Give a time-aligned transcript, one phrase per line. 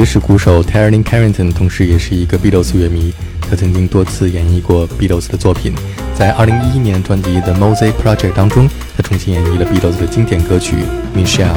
[0.00, 3.12] 爵士鼓手 t y r l i n Carrington 同时也是一个 Beatles 乐迷。
[3.42, 5.74] 他曾经多次演绎过 Beatles 的作品。
[6.14, 10.76] 在2011年专辑《The Mosaic Project》当中，他重新演绎了 Beatles 的经典歌曲
[11.18, 11.52] 《Michelle》。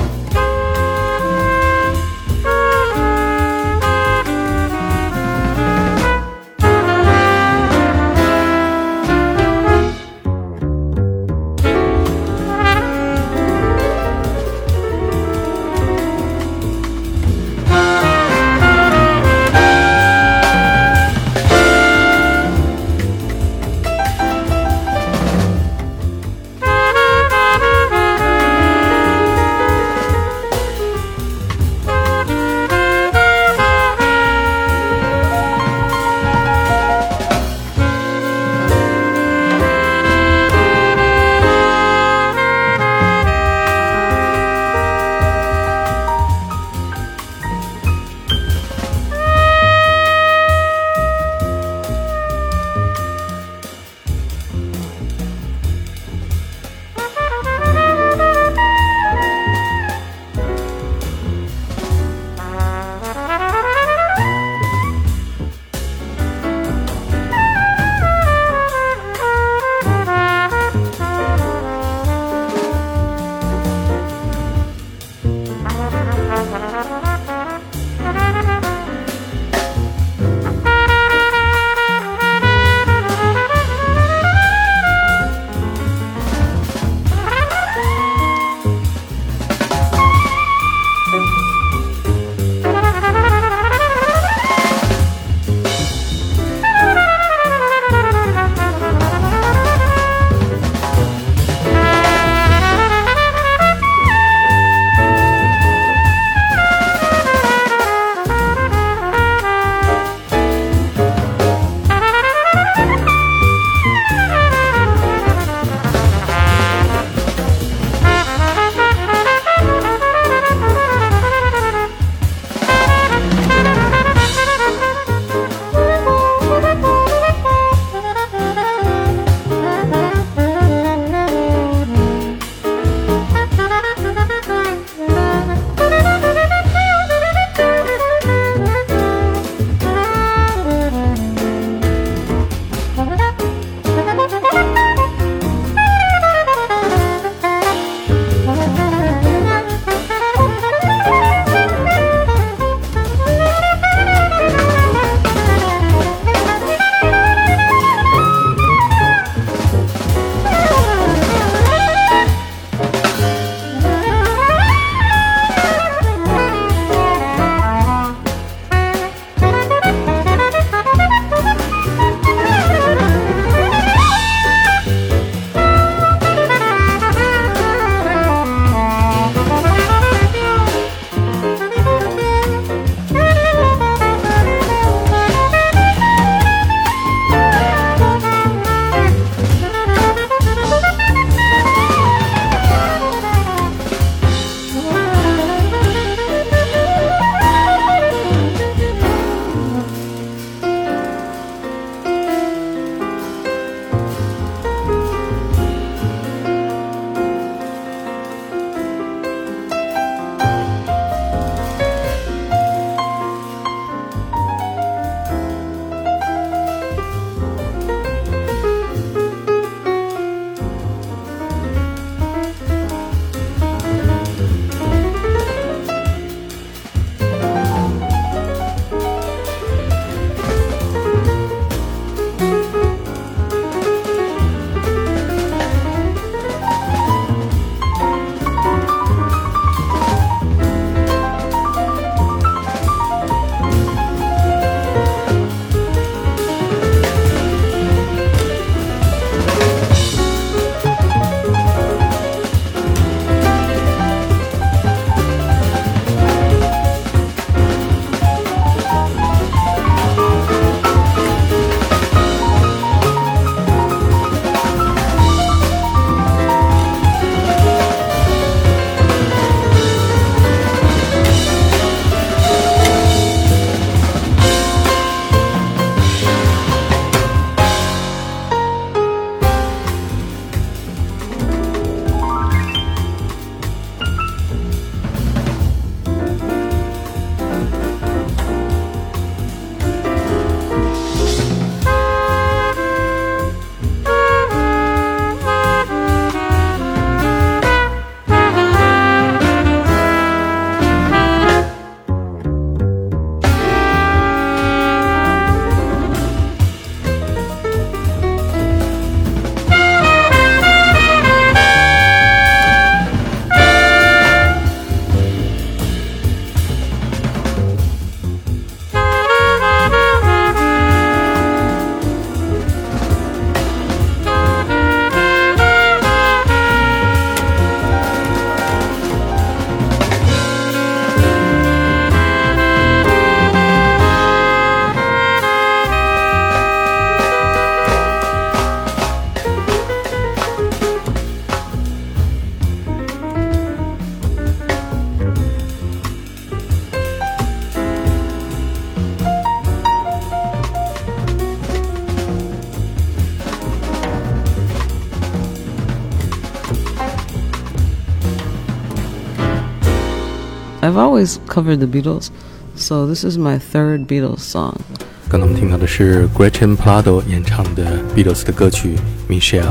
[360.94, 362.30] I've always covered the Beatles,
[362.75, 364.80] so this is my third Beatles song.
[365.28, 368.95] 刚才我们听到的是 Gretchen Parlato 演唱的 Beatles 的歌曲
[369.31, 369.63] 《Michelle》。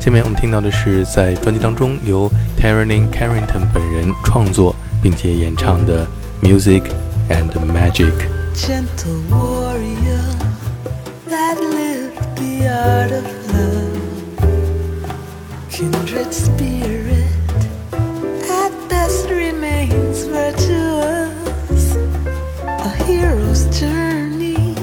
[0.00, 2.28] 下面我们听到的是在专辑当中由
[2.60, 6.04] Terri Lyne Carrington 本人创作并且演唱的
[6.44, 6.82] 《Music
[7.30, 8.10] and Magic》。
[8.56, 10.34] Gentle warrior
[11.28, 13.24] that lived the art of
[13.54, 14.00] love,
[15.70, 17.05] kindred spirit.
[20.46, 21.96] Remains virtuous.
[22.66, 24.74] A hero's journey,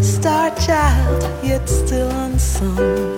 [0.00, 3.15] star child yet still unsung.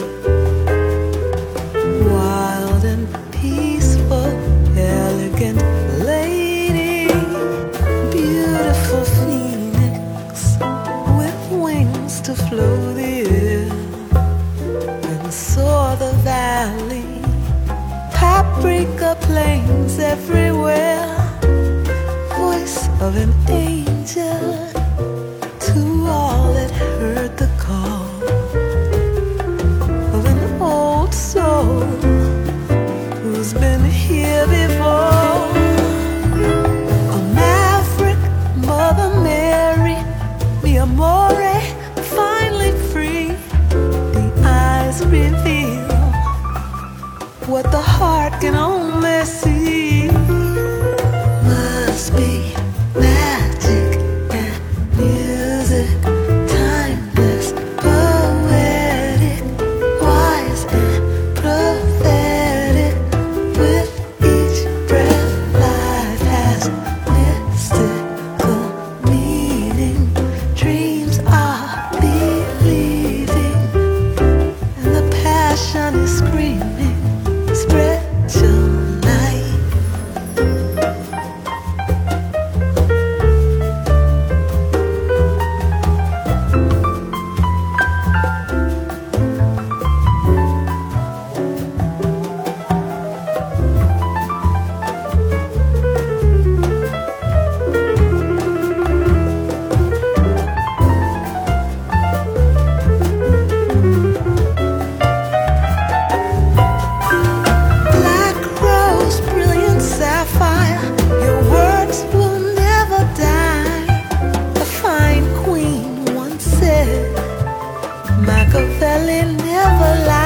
[119.09, 120.18] Machiavelli never lied.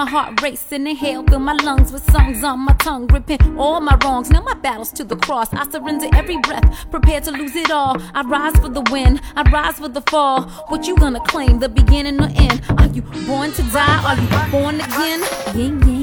[0.00, 0.86] My heart racing.
[0.86, 3.06] Inhale, fill my lungs with songs on my tongue.
[3.08, 4.30] Repent all my wrongs.
[4.30, 5.52] Now my battles to the cross.
[5.52, 7.96] I surrender every breath, prepared to lose it all.
[8.14, 10.44] I rise for the win, I rise for the fall.
[10.68, 12.62] What you gonna claim, the beginning or end?
[12.78, 14.00] Are you born to die?
[14.08, 15.20] Are you born again?
[15.54, 15.99] Yin, yin,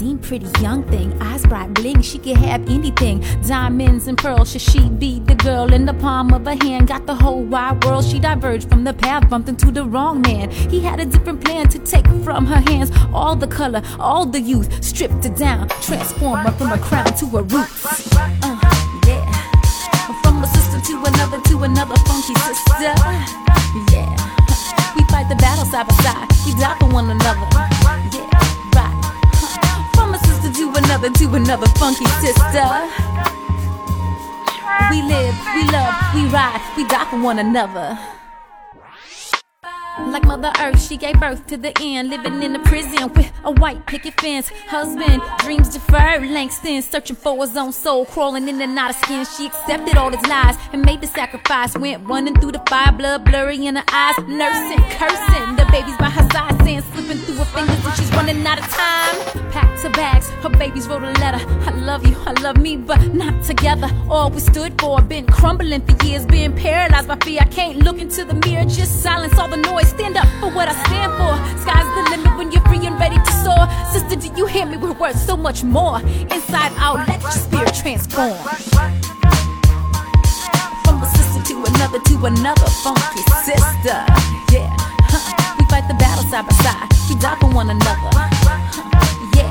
[0.00, 1.08] scene, pretty young thing.
[1.20, 3.20] Eyes bright bling, she could have anything.
[3.46, 6.88] Diamonds and pearls, should she be the girl in the palm of her hand?
[6.88, 8.04] Got the whole wide world.
[8.04, 10.50] She diverged from the path, bumped into the wrong man.
[10.50, 14.40] He had a different plan to take from her hands all the color, all the
[14.40, 14.68] youth.
[14.82, 18.16] Stripped her down, transformed her from a crown to a roots.
[18.16, 18.56] Uh,
[19.06, 19.24] yeah.
[20.22, 22.92] From a sister to another to another funky sister.
[23.92, 24.16] Yeah.
[24.96, 26.28] We fight the battle side by side.
[26.46, 27.69] We die for one another.
[30.84, 32.66] Another to another funky sister.
[34.90, 37.98] We live, we love, we ride, we die for one another.
[40.08, 42.10] Like Mother Earth, she gave birth to the end.
[42.10, 44.48] Living in a prison with a white picket fence.
[44.66, 46.26] Husband, dreams deferred.
[46.28, 48.06] Langston, searching for his own soul.
[48.06, 49.24] Crawling in and out of skin.
[49.24, 51.76] She accepted all his lies and made the sacrifice.
[51.76, 54.16] Went running through the fire, blood blurry in her eyes.
[54.26, 55.56] Nursing, cursing.
[55.56, 58.68] The baby's by her side, sand slipping through her fingers and she's running out of
[58.68, 59.50] time.
[59.52, 61.44] Packed her bags, her babies wrote a letter.
[61.66, 63.88] I love you, I love me, but not together.
[64.08, 66.26] All we stood for, been crumbling for years.
[66.26, 67.40] Being paralyzed by fear.
[67.40, 69.89] I can't look into the mirror, just silence all the noise.
[69.90, 71.34] Stand up for what I stand for.
[71.58, 73.66] Sky's the limit when you're free and ready to soar.
[73.90, 74.76] Sister, do you hear me?
[74.76, 75.98] We're worth so much more.
[76.30, 78.38] Inside out, let your spirit transform.
[80.84, 83.98] From a sister to another to another funky sister.
[84.54, 84.70] Yeah,
[85.10, 85.58] huh.
[85.58, 86.86] we fight the battle side by side.
[87.10, 88.10] We die for one another.
[88.14, 88.30] Huh.
[89.34, 89.50] Yeah,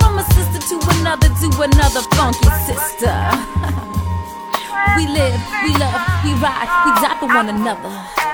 [0.00, 3.12] from a sister to another to another funky sister.
[4.96, 8.25] we live, we love, we ride, we die for one another.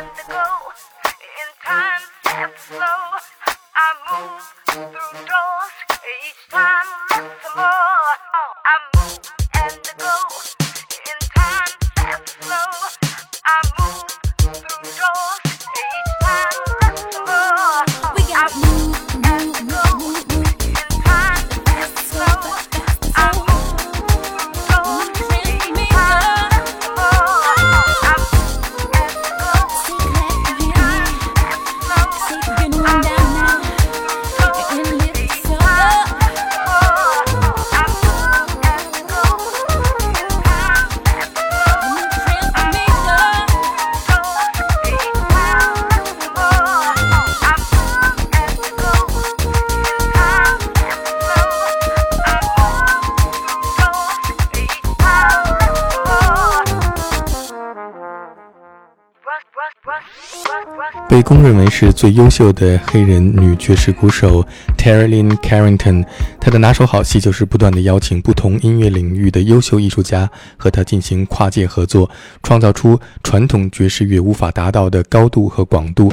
[61.08, 64.46] 被公认为是最优秀的黑人女爵士鼓手
[64.78, 66.04] Terry Lynn Carrington，
[66.40, 72.08] 她的拿手好戏就是不断地邀请不同音乐领域的优秀艺术家和她进行跨界合作，
[72.42, 76.12] 创造出传统爵士乐无法达到的高度和广度。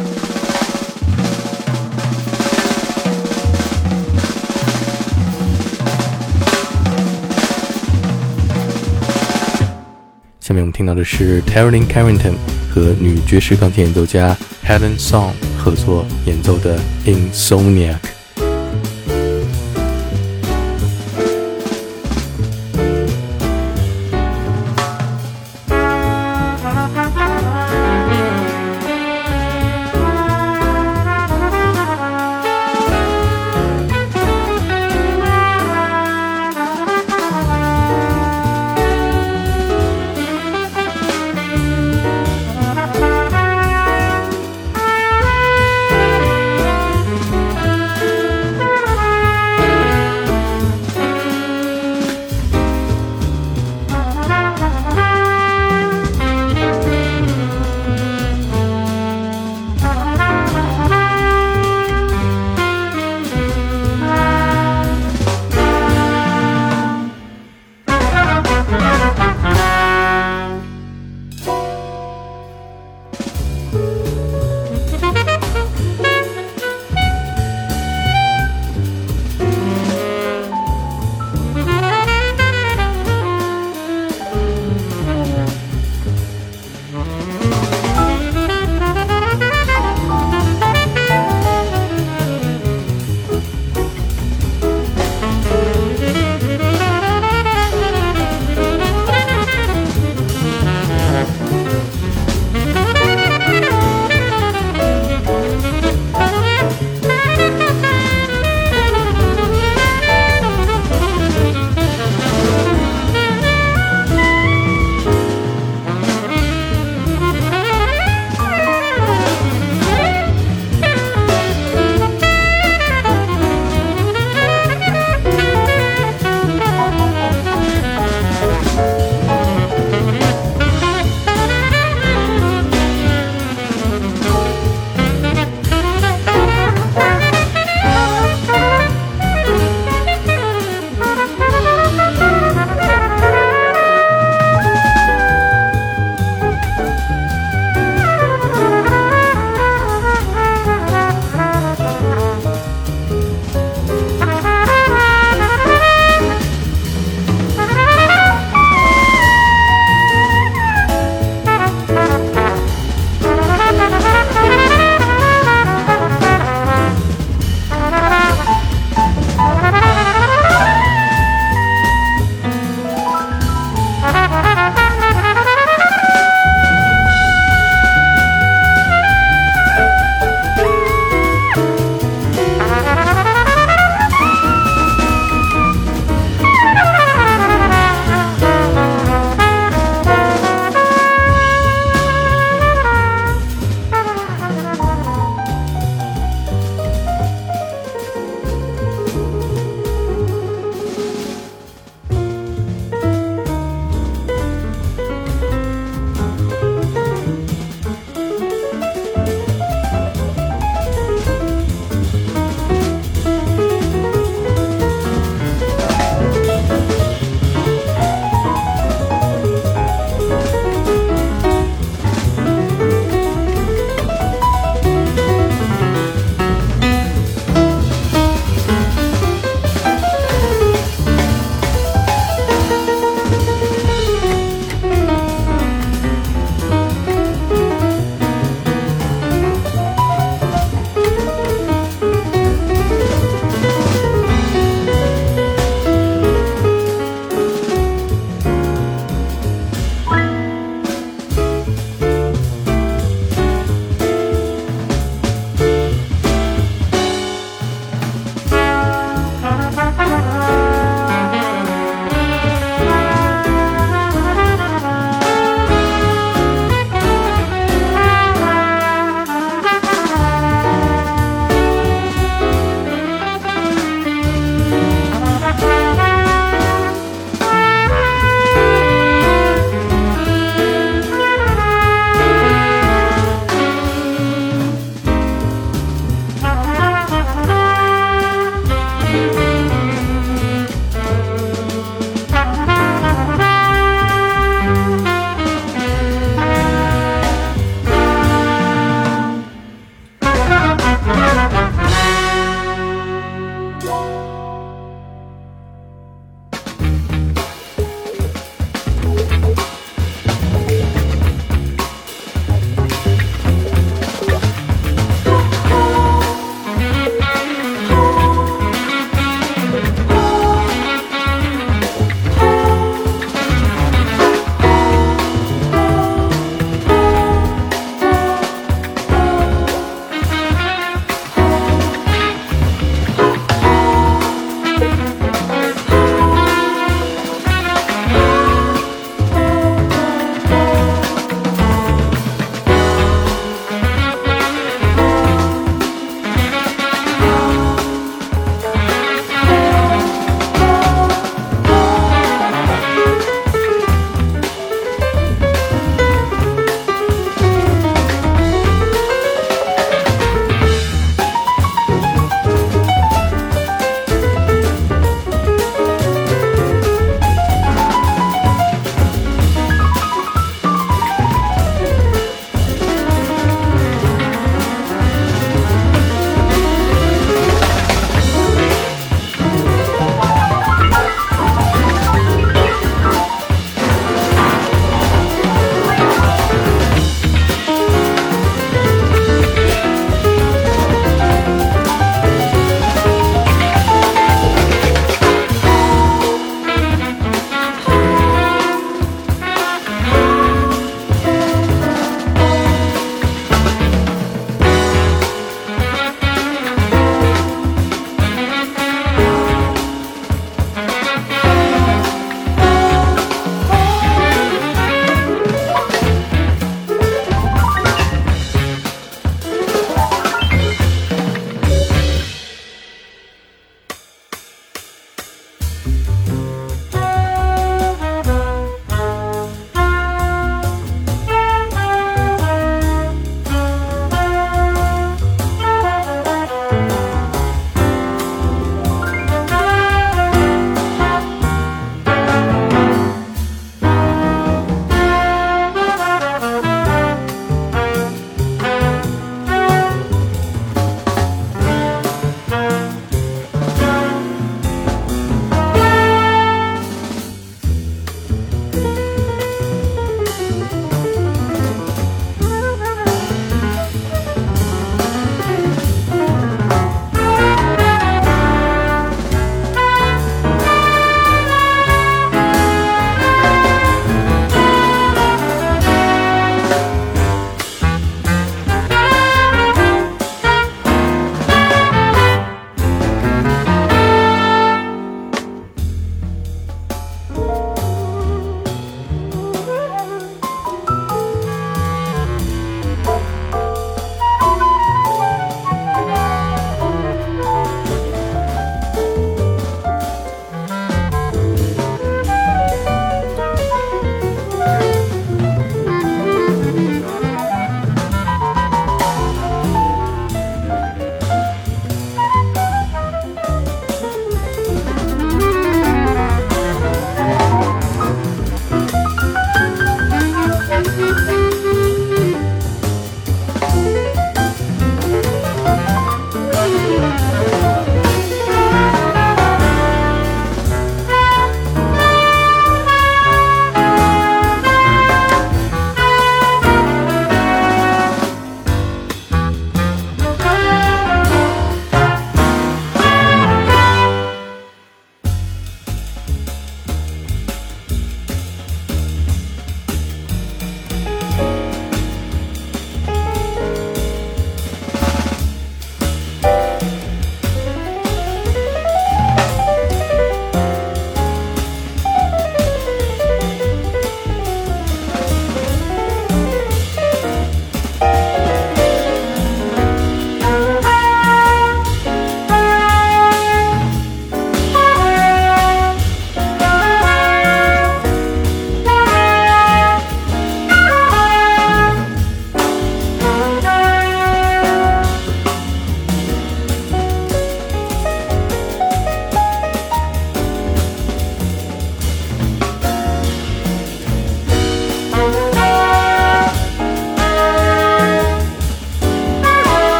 [10.39, 12.33] 下面我们听到的是 Terry Lynn Carrington
[12.69, 14.35] 和女爵士钢琴演奏家
[14.65, 18.18] Helen Song 合作演奏的 Insomniac。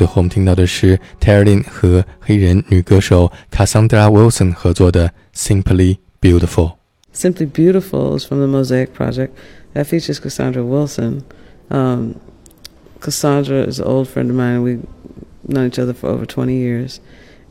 [0.00, 6.72] 最后我们听到的是 Terri Lyne 和黑人女歌手 Cassandra Wilson 合作的《Simply Beautiful》。
[7.14, 9.28] Simply Beautiful is from the Mosaic Project.
[9.74, 11.24] That features Cassandra Wilson.
[11.68, 12.14] Um,
[13.00, 14.62] Cassandra is an old friend of mine.
[14.62, 14.86] We've
[15.46, 17.00] known each other for over 20 years.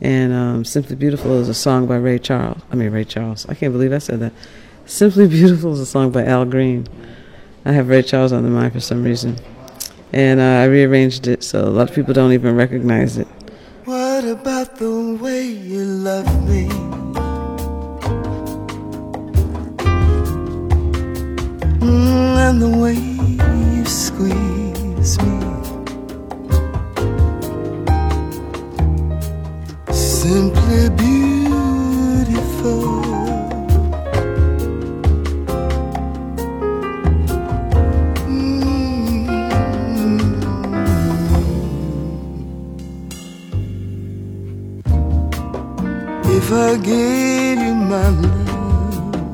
[0.00, 2.60] And um, Simply Beautiful is a song by Ray Charles.
[2.72, 3.46] I mean, Ray Charles.
[3.48, 4.32] I can't believe I said that.
[4.86, 6.88] Simply Beautiful is a song by Al Green.
[7.64, 9.36] I have Ray Charles on the mind for some reason.
[10.12, 13.28] And uh, I rearranged it so a lot of people don't even recognize it.
[13.84, 16.68] What about the way you love me?
[21.78, 25.40] Mm, and the way you squeeze me.
[29.92, 32.99] Simply beautiful.
[46.52, 49.24] I gave you my love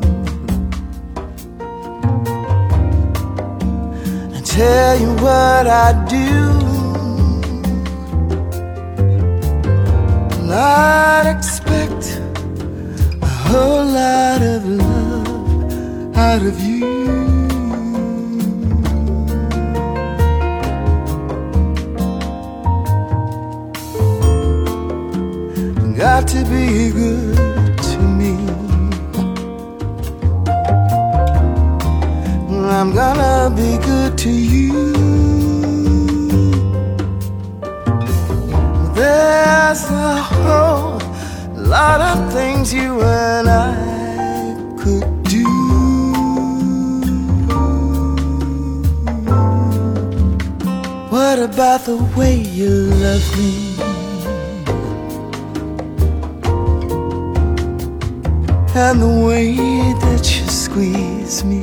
[4.34, 6.28] and tell you what I do,
[10.40, 12.20] and I'd expect
[13.22, 17.35] a whole lot of love out of you.
[26.08, 28.34] Got to be good to me.
[32.78, 34.92] I'm gonna be good to you.
[38.94, 41.00] There's a whole
[41.74, 43.74] lot of things you and I
[44.80, 45.48] could do.
[51.10, 53.65] What about the way you love me?
[58.76, 59.54] And the way
[60.04, 61.62] that you squeeze me.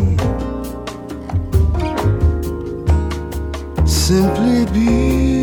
[3.86, 5.42] Simply beautiful.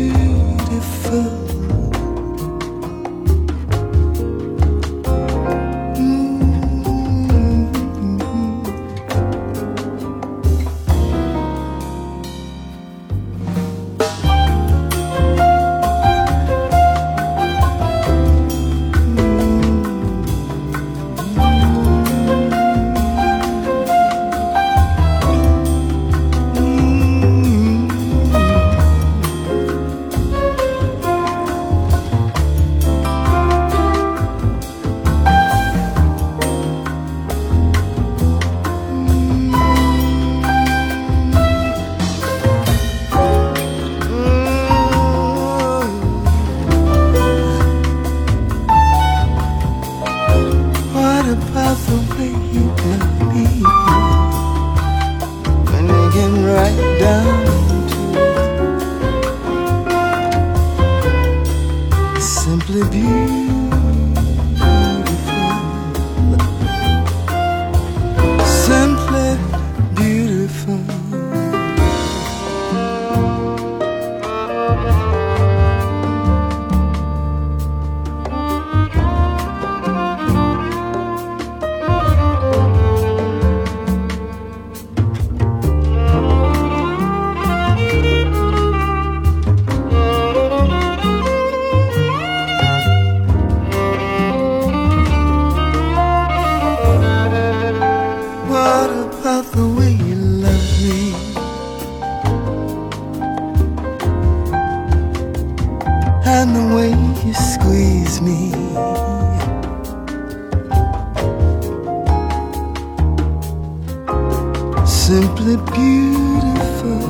[115.11, 117.01] Simply beautiful.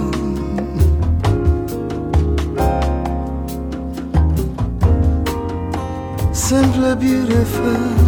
[6.33, 8.01] Simply beautiful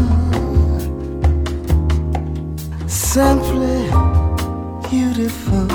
[2.88, 3.92] simply
[4.90, 5.73] beautiful.